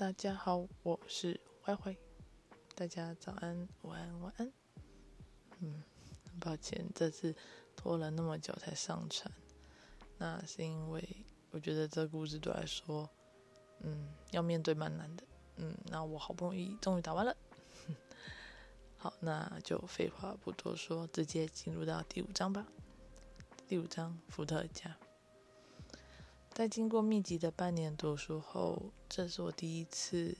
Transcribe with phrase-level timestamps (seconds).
[0.00, 1.94] 大家好，我是坏坏。
[2.74, 4.50] 大家早安、午安、晚安。
[5.58, 5.82] 嗯，
[6.24, 7.36] 很抱歉这次
[7.76, 9.30] 拖了那么久才上传，
[10.16, 11.06] 那是因为
[11.50, 13.10] 我觉得这故事对我来说，
[13.80, 15.24] 嗯，要面对蛮难的。
[15.56, 17.36] 嗯，那我好不容易终于打完了。
[18.96, 22.66] 好，那就废话不多说，直接进入到第五章吧。
[23.68, 24.96] 第五章，伏特加。
[26.48, 30.32] 在经过密集的半年读书后，这是我第一次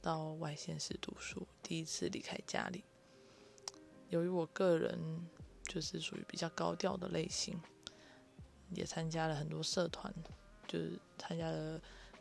[0.00, 2.84] 到外县市读书，第一次离开家里。
[4.10, 4.96] 由于我个人
[5.64, 7.60] 就是属于比较高调的类型，
[8.70, 10.14] 也参加了很多社团，
[10.68, 11.80] 就是参加了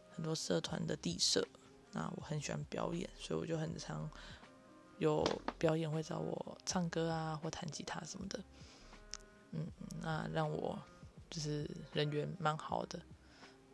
[0.09, 1.47] 很多社团的地社。
[1.91, 4.09] 那我很喜欢表演，所以我就很常
[4.97, 5.23] 有
[5.59, 8.43] 表演会找我唱歌啊，或弹吉他什么的。
[9.51, 9.67] 嗯，
[10.01, 10.81] 那让我
[11.29, 12.99] 就是人缘蛮好的。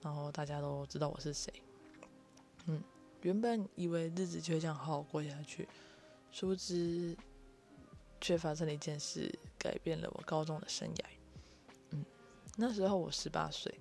[0.02, 1.52] 然后大家都知道我是谁，
[2.68, 2.84] 嗯，
[3.22, 5.68] 原本以为日子就会这样好好过下去，
[6.32, 7.18] 殊不知
[8.22, 11.06] 却发生了一件事，改变了我高中的生涯。
[11.92, 12.06] 嗯，
[12.58, 13.74] 那时候我十八岁，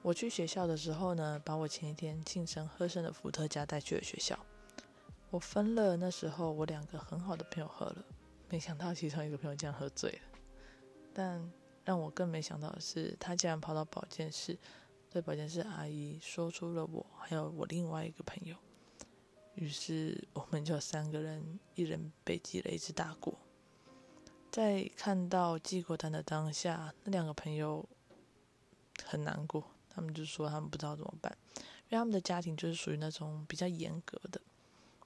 [0.00, 4.38] 我去学校的时候呢，把我前一天庆生喝剩的伏特加带去了学校。
[5.30, 8.04] 我分了那时候我两个很好的朋友喝了，
[8.48, 10.38] 没想到其中一个朋友竟然喝醉了，
[11.12, 11.52] 但
[11.84, 14.56] 让我更没想到的是，他竟然跑到保健室。
[15.12, 18.56] 对保健室阿姨说出了我还有我另外一个朋友，
[19.56, 23.38] 于是我们就三个人，一人被记了一次大过。
[24.50, 27.86] 在看到记过单的当下，那两个朋友
[29.04, 34.40] 很难过，他们就说他们不知道怎么办，因为他们的家庭就是属于那种比较严格的，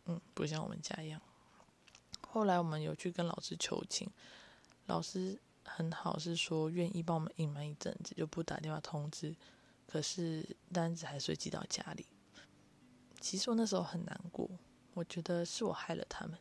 [0.05, 1.21] 嗯，不像我们家一样。
[2.29, 4.09] 后来我们有去跟老师求情，
[4.87, 9.35] 老师很好，是说愿意帮我们隐瞒一阵子，就不打电话通知。
[9.87, 12.07] 可是单子还是会寄到家里。
[13.21, 14.49] 其实我那时候很难过，
[14.95, 16.39] 我觉得是我害了他们。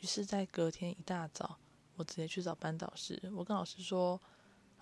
[0.00, 1.58] 于是，在隔天一大早，
[1.94, 3.18] 我直接去找班导师。
[3.34, 4.20] 我跟老师说：“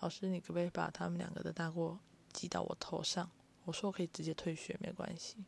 [0.00, 2.00] 老师，你可不可以把他们两个的大过
[2.32, 3.30] 记到我头上？”
[3.64, 5.44] 我说：“我可以直接退学，没关系。”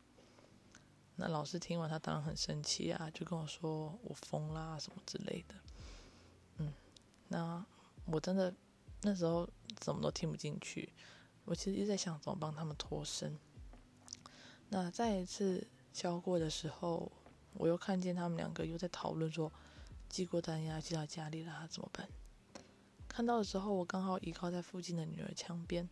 [1.17, 5.55] 那老师听完，他当然很生气啊，就跟我说：“我疯啦，什么之类的。”
[6.59, 6.73] 嗯，
[7.27, 7.65] 那
[8.05, 8.53] 我真的
[9.01, 10.93] 那时候怎么都听不进去。
[11.45, 13.37] 我其实一直在想怎么帮他们脱身。
[14.69, 17.11] 那再一次交过的时候，
[17.53, 19.51] 我又看见他们两个又在讨论说，
[20.09, 22.07] 寄过单呀，寄到家里了，怎么办？
[23.07, 25.87] 看到的时候，我刚好倚靠在附近的女儿墙边，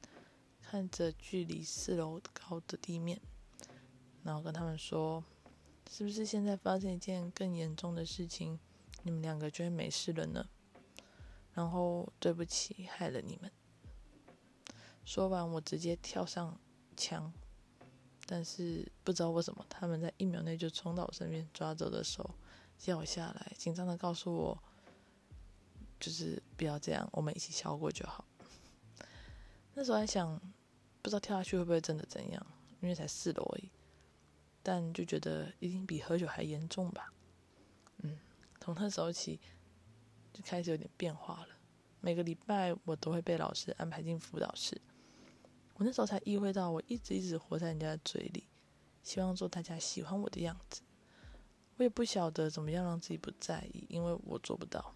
[0.61, 3.21] 看着距离四楼高的地面，
[4.23, 5.23] 然后跟他们说，
[5.89, 8.59] 是不是现在发生一件更严重的事情，
[9.03, 10.49] 你们两个就会没事了呢？
[11.53, 13.51] 然后对不起，害了你们。
[15.05, 16.57] 说完，我直接跳上
[16.95, 17.31] 墙，
[18.25, 22.29] 但是不知道为什么，他们在一秒内就冲到我身边，抓着我的手，
[22.77, 24.63] 叫我下来，紧张的告诉我，
[25.99, 28.23] 就是不要这样，我们一起笑过就好。
[29.73, 30.39] 那时候还想，
[31.01, 32.45] 不知道跳下去会不会真的怎样，
[32.79, 33.69] 因为才四楼而已，
[34.61, 37.11] 但就觉得一定比喝酒还严重吧。
[37.97, 38.17] 嗯，
[38.61, 39.39] 从那时候起，
[40.31, 41.49] 就开始有点变化了。
[41.99, 44.79] 每个礼拜我都会被老师安排进辅导室。
[45.75, 48.47] 我那时候才意会到，我一直一直活在人家的嘴里，
[49.01, 50.81] 希望做大家喜欢我的样子。
[51.77, 54.93] 我也不晓得怎么样让自己不在意，因为我做不到。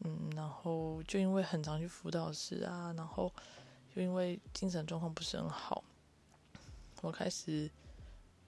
[0.00, 3.32] 嗯，然后就因为很常去辅导室啊，然后
[3.94, 5.84] 就因为精神状况不是很好，
[7.00, 7.70] 我开始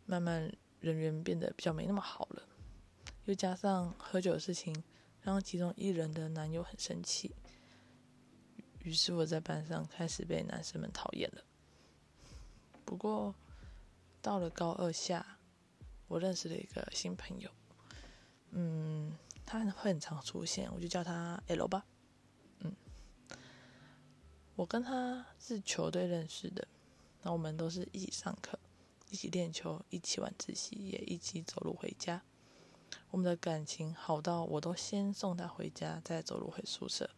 [0.04, 2.42] 慢慢人缘变得比较没那么好了。
[3.24, 4.74] 又加上喝酒的事情，
[5.22, 7.34] 让其中一人的男友很生气。
[8.86, 11.42] 于是我在班上开始被男生们讨厌了。
[12.84, 13.34] 不过
[14.22, 15.38] 到了高二下，
[16.06, 17.50] 我认识了一个新朋友，
[18.50, 19.12] 嗯，
[19.44, 21.84] 他会很常出现，我就叫他 L 吧。
[22.60, 22.72] 嗯，
[24.54, 26.68] 我跟他是球队认识的，
[27.22, 28.56] 那我们都是一起上课，
[29.10, 32.22] 一起练球，一起晚自习，也一起走路回家。
[33.10, 37.10] 我们的感情好到我都先送他回家，再走路回宿舍。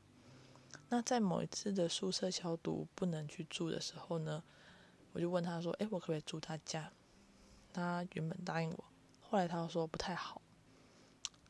[0.91, 4.43] 那在某一次的宿舍消毒不能去住的时候呢，
[5.13, 6.93] 我就问他说：“诶，我可不可以住他家？”
[7.73, 8.85] 他原本答应我，
[9.21, 10.41] 后来他又说不太好，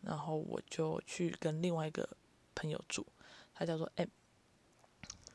[0.02, 2.16] 然后我就去跟另外一个
[2.54, 3.06] 朋友住，
[3.54, 4.08] 他叫做 M。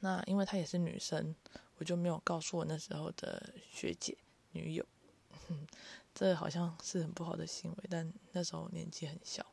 [0.01, 1.33] 那因为她也是女生，
[1.77, 4.17] 我就没有告诉我那时候的学姐
[4.51, 4.85] 女友，
[6.13, 9.45] 这好像是很不好的行为，但那时候年纪很小。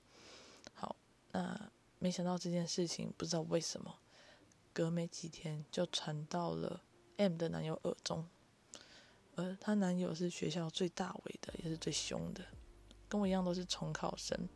[0.75, 0.97] 好，
[1.31, 1.70] 那
[2.00, 3.97] 没想到这件事情不知道为什么。
[4.81, 6.81] 隔没几天就传到了
[7.19, 8.27] M 的男友耳中，
[9.37, 12.43] 而她男友是学校最大尾的，也是最凶的，
[13.06, 14.49] 跟我一样都是重考生。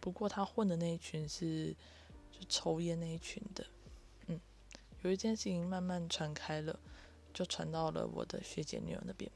[0.00, 1.72] 不过他混的那一群是
[2.32, 3.64] 就抽烟那一群的。
[4.26, 4.40] 嗯，
[5.02, 6.76] 有一件事情慢慢传开了，
[7.32, 9.30] 就传到了我的学姐女友那边。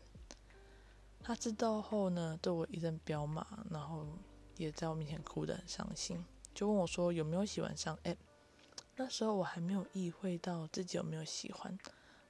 [1.23, 4.05] 她知道后呢，对我一阵彪骂，然后
[4.57, 8.17] 也在我面前哭得很伤心，就问我说有没有喜欢上 M。
[8.95, 11.77] 那时候我还没有意会到自己有没有喜欢，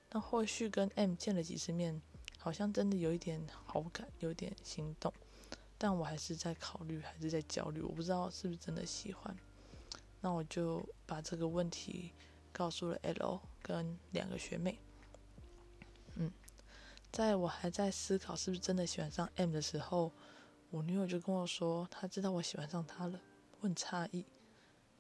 [0.08, 2.00] 但后续跟 M 见了几次面，
[2.38, 5.12] 好像真的有一点好感，有点心动，
[5.76, 9.36] 但我还是在考虑，还是在焦虑，我不知道是不是真的喜欢。
[10.20, 12.12] 那我就把这个问题
[12.52, 14.78] 告诉了 L 跟两个学妹。
[16.14, 16.30] 嗯，
[17.10, 20.12] 在我还在思考是不是真的喜欢上 M 的时候，
[20.70, 23.20] 我女友就跟我说，她知道我喜欢上他了。
[23.58, 24.26] 我很诧异，因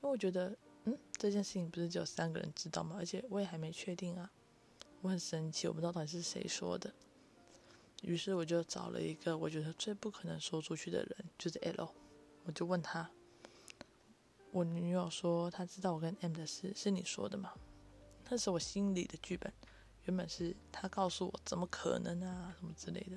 [0.00, 0.54] 为我觉得。
[0.84, 2.96] 嗯，这件事情不是只有三个人知道吗？
[2.98, 4.30] 而且我也还没确定啊，
[5.00, 6.92] 我很生气，我不知道到底是谁说的。
[8.02, 11.88] 于是我就找了一个我觉得最不可能说出去的人，就是 L。
[12.44, 13.08] 我就问他，
[14.50, 17.52] 我女友说她知道我跟 M 的事，是你说的吗？
[18.28, 19.52] 那是我心里的剧本，
[20.06, 23.16] 原本是他告诉我怎么可能啊，什么之类的。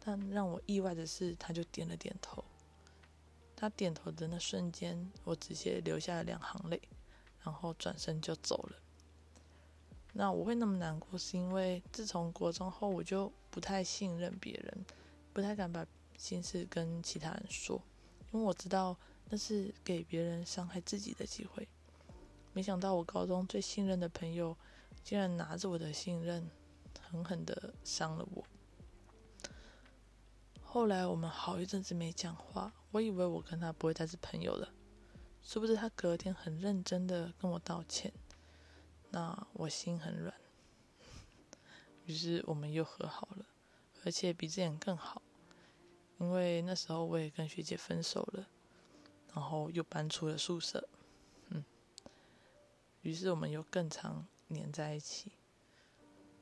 [0.00, 2.42] 但让我意外的是，他就点了点头。
[3.54, 6.80] 他点头的那瞬间，我直接流下了两行泪。
[7.44, 8.76] 然后转身就走了。
[10.12, 14.84] 那我会那么难过，是因为自从国中后，我就不太信任别人，
[15.32, 15.86] 不太敢把
[16.18, 17.80] 心事跟其他人说，
[18.30, 18.96] 因为我知道
[19.30, 21.66] 那是给别人伤害自己的机会。
[22.52, 24.54] 没想到我高中最信任的朋友，
[25.02, 26.50] 竟然拿着我的信任，
[27.00, 28.44] 狠狠的伤了我。
[30.62, 34.68] 后来我们好一阵子没讲话，我以为我跟他不会再是朋友了。
[35.42, 38.12] 是不是他隔天很认真的跟我道歉？
[39.10, 40.34] 那我心很软，
[42.06, 43.44] 于是我们又和好了，
[44.04, 45.20] 而且比之前更好。
[46.18, 48.46] 因为那时候我也跟学姐分手了，
[49.34, 50.88] 然后又搬出了宿舍，
[51.48, 51.64] 嗯，
[53.02, 55.32] 于是我们又更常黏在一起。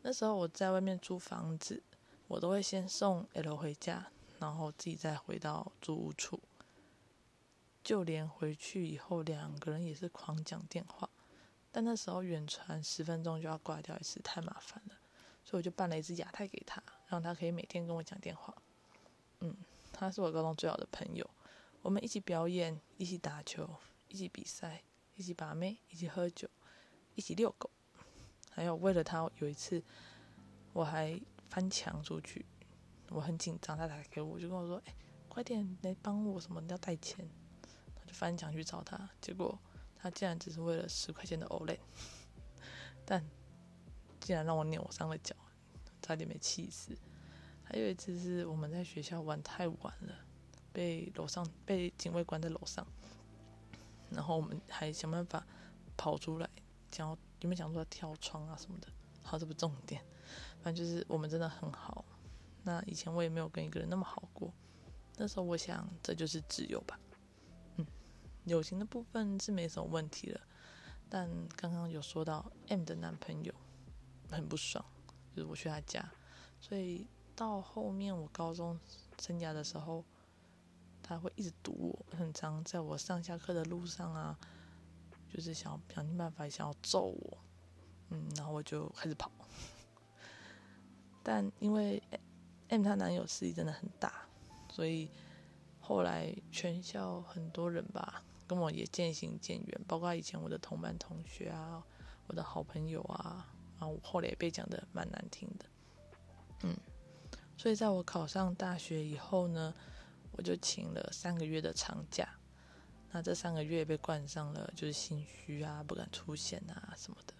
[0.02, 1.82] 那时候我在外面租房子，
[2.28, 6.38] 我都会先送 L 回家，然后自己再回到租屋处。
[7.82, 11.08] 就连回去以后，两个人也是狂讲电话，
[11.72, 14.94] 但那时候远传十分钟就要挂掉一次，太麻烦了，
[15.44, 18.54] 所以我就办了一支亚太给他，让他可以每天跟我讲电话。
[19.40, 19.56] 嗯，
[19.92, 21.28] 他是我高中最好的朋友，
[21.80, 23.68] 我们一起表演，一起打球，
[24.08, 24.82] 一起比赛，
[25.14, 26.46] 一起把妹，一起喝酒，
[27.14, 27.70] 一起遛狗，
[28.50, 29.82] 还有为了他有一次，
[30.74, 31.18] 我还
[31.48, 32.44] 翻墙出去，
[33.08, 34.94] 我很紧张，他打给我，就跟我说：“哎，
[35.30, 37.26] 快点来帮我，什么要带钱。”
[38.12, 39.58] 翻墙去找他，结果
[39.96, 41.78] 他竟然只是为了十块钱的 Olay，
[43.04, 43.24] 但
[44.20, 45.34] 竟然让我扭伤了脚，
[46.02, 46.96] 差点没气死。
[47.64, 50.14] 还有一次是我们在学校玩太晚了，
[50.72, 52.86] 被楼上被警卫关在楼上，
[54.10, 55.46] 然后我们还想办法
[55.96, 56.50] 跑出来，
[56.90, 58.88] 想要有没有想说要跳窗啊什么的？
[59.22, 60.02] 好，这不重点，
[60.62, 62.04] 反正就是我们真的很好。
[62.64, 64.52] 那以前我也没有跟一个人那么好过，
[65.16, 66.98] 那时候我想这就是挚友吧。
[68.50, 70.40] 友情的部分是没什么问题了，
[71.08, 73.54] 但刚刚有说到 M 的男朋友
[74.28, 74.84] 很不爽，
[75.32, 76.04] 就是我去他家，
[76.60, 77.06] 所以
[77.36, 78.76] 到后面我高中
[79.20, 80.04] 生涯的时候，
[81.00, 81.72] 他会一直堵
[82.10, 84.36] 我，很常在我上下课的路上啊，
[85.32, 87.38] 就是想想尽办法想要揍我，
[88.08, 89.30] 嗯，然后我就开始跑，
[91.22, 92.02] 但因为
[92.66, 94.26] M 她男友势力真的很大，
[94.72, 95.08] 所以
[95.78, 98.24] 后来全校很多人吧。
[98.50, 101.80] 跟我也渐行渐远，包括以前我的同班同学啊，
[102.26, 105.64] 我的好朋友啊，啊我后来也被讲的蛮难听的，
[106.64, 106.76] 嗯，
[107.56, 109.72] 所以在我考上大学以后呢，
[110.32, 112.28] 我就请了三个月的长假，
[113.12, 117.34] 那这三个月被冠上了就是心虚啊，不敢出现啊什么的，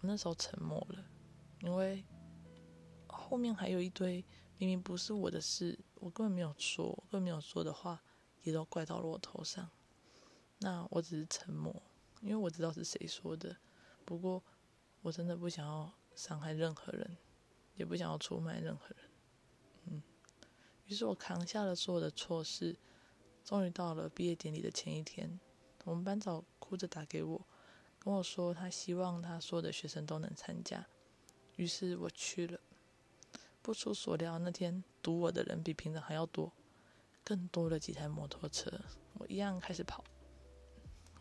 [0.00, 1.02] 我那时候沉默了，
[1.62, 2.04] 因为
[3.06, 4.22] 后面还有一堆
[4.58, 8.02] 明明不是我的事，我根本没有说，我根本没有说的话，
[8.42, 9.66] 也都怪到了我头上。
[10.60, 11.74] 那我只是沉默，
[12.22, 13.56] 因为我知道是谁说的。
[14.04, 14.42] 不过，
[15.02, 17.16] 我真的不想要伤害任何人，
[17.76, 18.96] 也不想要出卖任何人。
[19.86, 20.02] 嗯，
[20.86, 22.76] 于是我扛下了所有的错事。
[23.42, 25.40] 终于到了毕业典礼的前一天，
[25.84, 27.46] 我们班长哭着打给我，
[27.98, 30.86] 跟我说他希望他所有的学生都能参加。
[31.56, 32.60] 于是我去了。
[33.62, 36.52] 不出所料，那天堵我的人比平常还要多，
[37.24, 38.70] 更多了几台摩托车。
[39.14, 40.04] 我一样开始跑。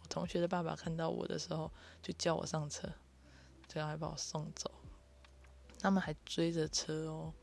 [0.09, 2.89] 同学的爸爸看到我的时候，就叫我上车，
[3.67, 4.71] 最后还把我送走。
[5.79, 7.33] 他们还追着车哦，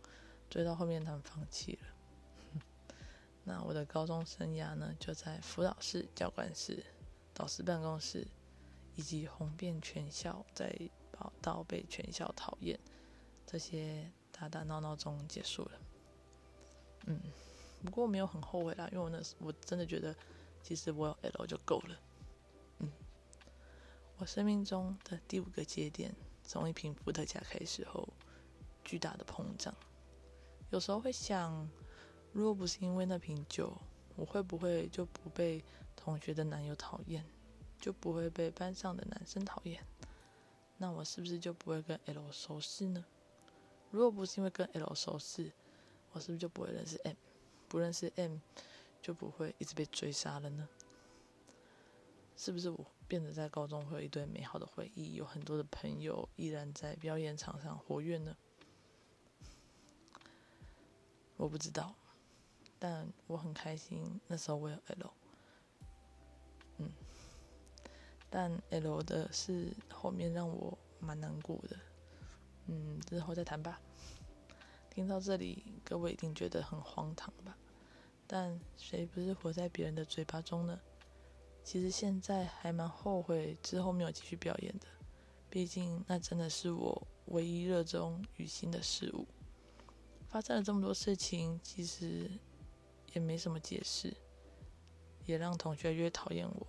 [0.51, 2.61] 追到后面他们放弃了。
[3.45, 6.85] 那我的高中生涯呢，就在辅导室、教官室、
[7.33, 8.27] 导师办公室，
[8.97, 10.77] 以及红遍全校，在
[11.13, 12.79] 跑到被全校讨厌
[13.47, 15.71] 这些打打闹闹中结束了。
[17.07, 17.21] 嗯，
[17.85, 20.15] 不过没有很后悔啦，因为我那时我真的觉得，
[20.63, 21.97] 其实我有 L 就够了。
[24.27, 28.07] 生命中的第五个节点，从一瓶伏特加开始后，
[28.85, 29.73] 巨大的膨胀。
[30.71, 31.69] 有时候会想。
[32.33, 33.73] 如果不是因为那瓶酒，
[34.15, 35.65] 我会不会就不被
[35.97, 37.25] 同学的男友讨厌，
[37.81, 39.83] 就不会被班上的男生讨厌？
[40.77, 43.03] 那我是不是就不会跟 L 熟识呢？
[43.91, 45.51] 如果不是因为跟 L 熟识，
[46.13, 47.17] 我是不是就不会认识 M？
[47.69, 48.37] 不认识 M，
[49.01, 50.69] 就不会一直被追杀了呢？
[52.37, 58.37] 是不是我变得在高中会有一堆美好的回忆，有很多的朋友依然在表演场上活跃呢？
[61.37, 61.95] 我不知道。
[62.79, 65.11] 但我很开心，那时候我有 L，
[66.77, 66.93] 嗯，
[68.29, 71.77] 但 L 的是后面让我蛮难过的，
[72.67, 73.81] 嗯，之后再谈吧。
[74.91, 77.57] 听到这里，各位一定觉得很荒唐吧？
[78.27, 80.79] 但谁不是活在别人的嘴巴中呢？
[81.67, 84.87] 其实现在还蛮后悔之后没有继续表演的，
[85.51, 89.27] 毕竟那真的是我唯一热衷于心的事物。
[90.29, 92.31] 发生了这么多事情，其实。
[93.13, 94.15] 也没什么解释，
[95.25, 96.67] 也让同学越讨厌我，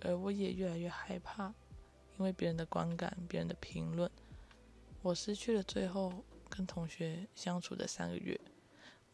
[0.00, 1.54] 而我也越来越害怕，
[2.18, 4.10] 因为别人的观感、别人的评论，
[5.00, 6.12] 我失去了最后
[6.48, 8.40] 跟同学相处的三个月。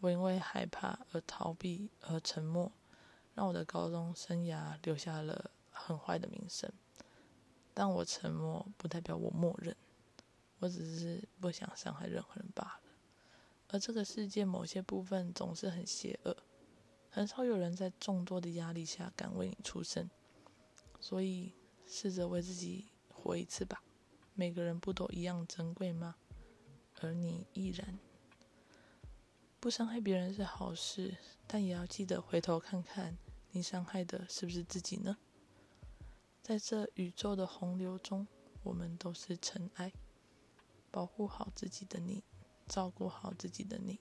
[0.00, 2.72] 我因为害怕而逃避而沉默，
[3.34, 6.70] 让我的高中生涯留下了很坏的名声。
[7.74, 9.74] 但我沉默不代表我默认，
[10.58, 12.80] 我只是不想伤害任何人罢了。
[13.68, 16.36] 而这个世界某些部分总是很邪恶。
[17.08, 20.08] 很少有人在众多的压力下敢为你出声，
[21.00, 21.54] 所以
[21.86, 23.82] 试着为自己活一次吧。
[24.34, 26.16] 每个人不都一样珍贵吗？
[27.00, 27.98] 而你依然
[29.62, 31.16] 不伤害别人是好事，
[31.46, 33.16] 但也要记得回头看看，
[33.52, 35.16] 你伤害的是不是自己呢？
[36.42, 38.26] 在这宇宙的洪流中，
[38.64, 39.92] 我们都是尘埃。
[40.90, 42.24] 保护好自己的你，
[42.66, 44.00] 照顾好自己的你，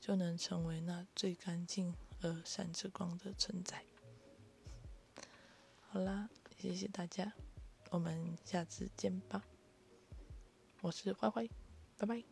[0.00, 1.94] 就能成为那最干净。
[2.20, 3.84] 而闪着光的存在。
[5.80, 7.32] 好啦，谢谢大家，
[7.90, 9.44] 我们下次见吧。
[10.80, 11.48] 我是坏坏，
[11.96, 12.31] 拜拜。